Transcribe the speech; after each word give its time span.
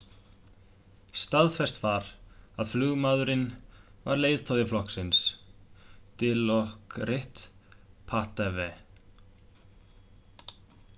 staðfest 1.23 1.75
var 1.83 2.07
að 2.63 2.71
flugmaðurinn 2.71 3.43
var 4.07 4.21
leiðtogi 4.23 4.65
flokksins 4.71 5.21
dilokrit 6.25 7.45
pattavee 8.13 8.71